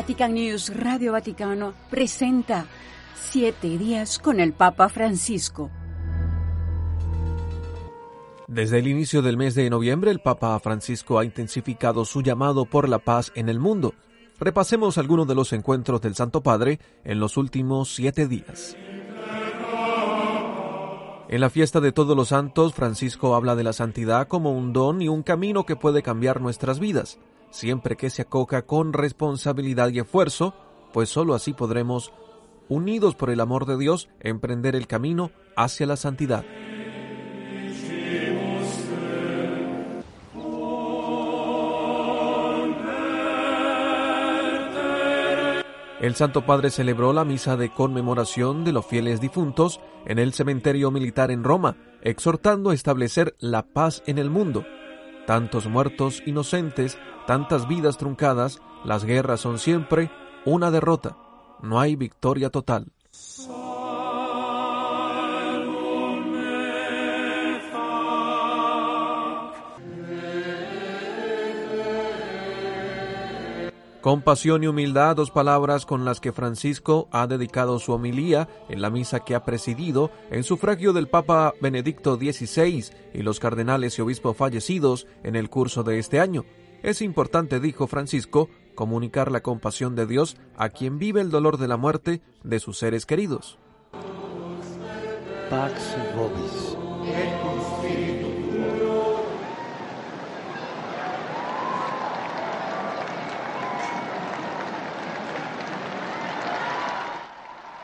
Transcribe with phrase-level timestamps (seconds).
[0.00, 2.64] Vatican News Radio Vaticano presenta
[3.14, 5.70] Siete días con el Papa Francisco.
[8.48, 12.88] Desde el inicio del mes de noviembre, el Papa Francisco ha intensificado su llamado por
[12.88, 13.92] la paz en el mundo.
[14.38, 18.78] Repasemos algunos de los encuentros del Santo Padre en los últimos siete días.
[21.28, 25.02] En la fiesta de todos los santos, Francisco habla de la santidad como un don
[25.02, 27.18] y un camino que puede cambiar nuestras vidas,
[27.50, 30.54] siempre que se acoja con responsabilidad y esfuerzo,
[30.92, 32.12] pues sólo así podremos,
[32.68, 36.44] unidos por el amor de Dios, emprender el camino hacia la santidad.
[46.00, 50.90] El Santo Padre celebró la misa de conmemoración de los fieles difuntos en el cementerio
[50.90, 54.64] militar en Roma, exhortando a establecer la paz en el mundo.
[55.26, 60.10] Tantos muertos inocentes, tantas vidas truncadas, las guerras son siempre
[60.44, 61.16] una derrota.
[61.62, 62.92] No hay victoria total.
[74.00, 78.88] Compasión y humildad, dos palabras con las que Francisco ha dedicado su homilía en la
[78.88, 84.38] misa que ha presidido en sufragio del Papa Benedicto XVI y los cardenales y obispos
[84.38, 86.46] fallecidos en el curso de este año.
[86.82, 91.68] Es importante, dijo Francisco, comunicar la compasión de Dios a quien vive el dolor de
[91.68, 93.58] la muerte de sus seres queridos.
[95.50, 97.49] Pax vobis.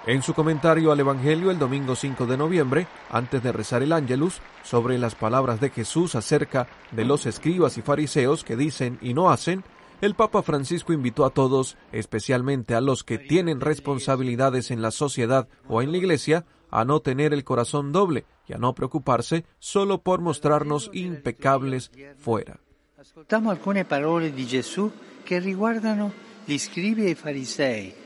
[0.07, 4.41] En su comentario al Evangelio el domingo 5 de noviembre, antes de rezar el Ángelus,
[4.63, 9.31] sobre las palabras de Jesús acerca de los escribas y fariseos que dicen y no
[9.31, 9.65] hacen,
[10.01, 15.49] el Papa Francisco invitó a todos, especialmente a los que tienen responsabilidades en la sociedad
[15.67, 20.03] o en la Iglesia, a no tener el corazón doble y a no preocuparse solo
[20.03, 22.61] por mostrarnos impecables fuera.
[22.97, 24.89] Ascoltamos alcune parole di Gesù
[25.25, 26.13] che riguardano
[26.45, 28.06] gli scribi e farisei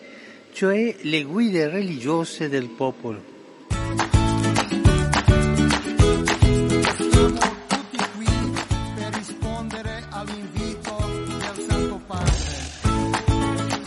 [0.53, 3.30] cioè le guide religiose del popolo.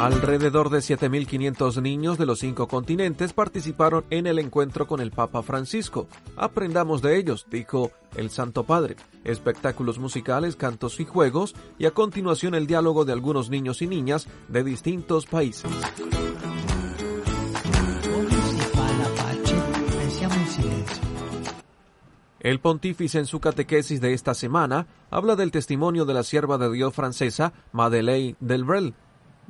[0.03, 5.43] Alrededor de 7.500 niños de los cinco continentes participaron en el encuentro con el Papa
[5.43, 6.09] Francisco.
[6.35, 8.97] Aprendamos de ellos, dijo el Santo Padre.
[9.23, 14.27] Espectáculos musicales, cantos y juegos, y a continuación el diálogo de algunos niños y niñas
[14.49, 15.71] de distintos países.
[22.41, 26.69] El pontífice en su catequesis de esta semana habla del testimonio de la sierva de
[26.69, 28.95] Dios francesa Madeleine Delbrel.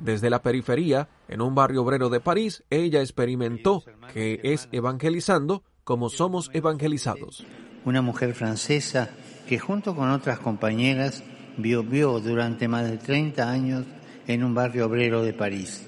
[0.04, 3.82] Desde la periferia, en un barrio obrero de París, ella experimentó
[4.12, 7.46] que es evangelizando como somos evangelizados.
[7.86, 9.08] Una mujer francesa
[9.48, 11.24] que junto con otras compañeras
[11.56, 13.86] vivió durante más de 30 años
[14.26, 15.86] en un barrio obrero de París.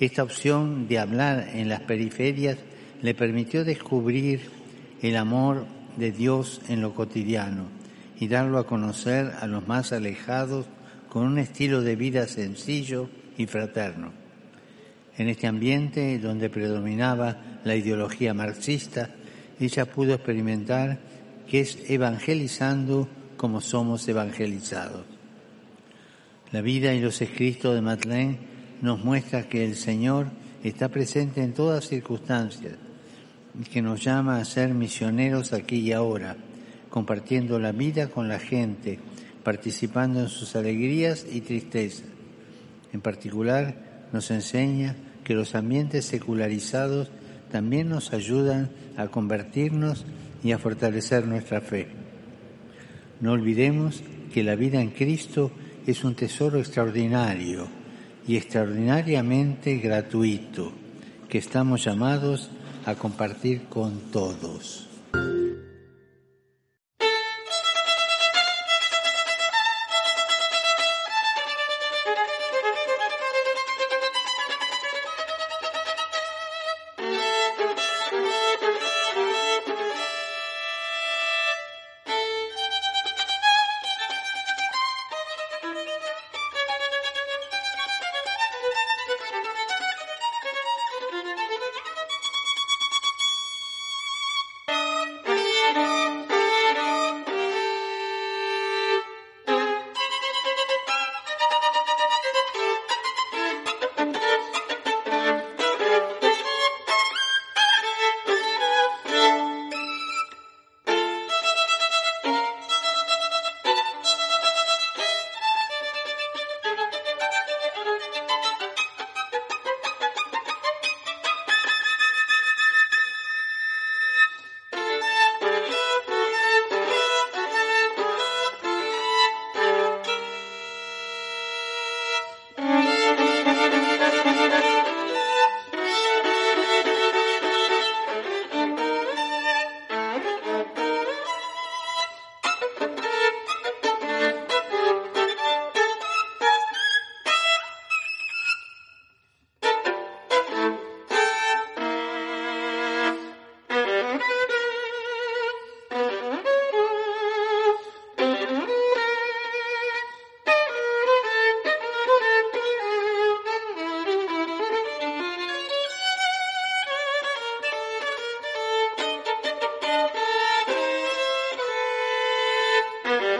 [0.00, 2.58] Esta opción de hablar en las periferias
[3.02, 4.50] le permitió descubrir
[5.00, 5.64] el amor
[5.96, 7.66] de Dios en lo cotidiano
[8.18, 10.66] y darlo a conocer a los más alejados
[11.08, 14.12] con un estilo de vida sencillo y fraterno.
[15.16, 19.10] En este ambiente donde predominaba la ideología marxista,
[19.58, 20.98] ella pudo experimentar
[21.48, 25.06] que es evangelizando como somos evangelizados.
[26.52, 28.38] La vida y los escritos de Madeleine
[28.82, 30.28] nos muestra que el Señor
[30.62, 32.74] está presente en todas circunstancias
[33.72, 36.36] que nos llama a ser misioneros aquí y ahora,
[36.90, 38.98] compartiendo la vida con la gente,
[39.42, 42.17] participando en sus alegrías y tristezas.
[42.92, 47.10] En particular, nos enseña que los ambientes secularizados
[47.50, 50.04] también nos ayudan a convertirnos
[50.42, 51.88] y a fortalecer nuestra fe.
[53.20, 54.02] No olvidemos
[54.32, 55.50] que la vida en Cristo
[55.86, 57.68] es un tesoro extraordinario
[58.26, 60.72] y extraordinariamente gratuito,
[61.28, 62.50] que estamos llamados
[62.84, 64.87] a compartir con todos.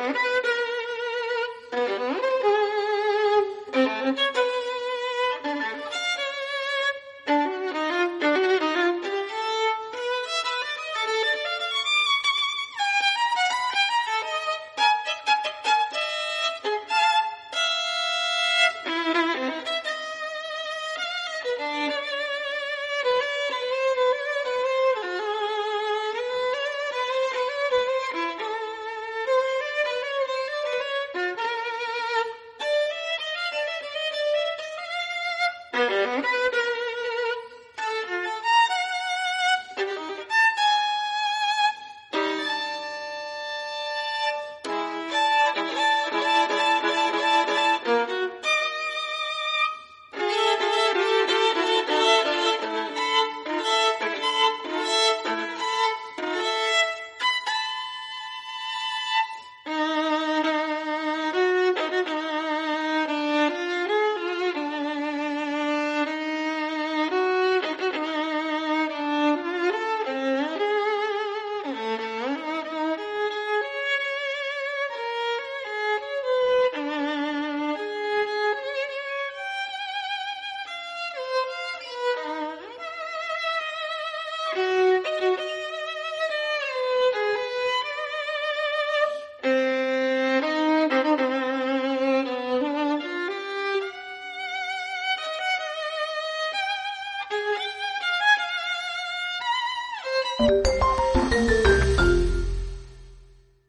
[0.09, 0.48] Thank you.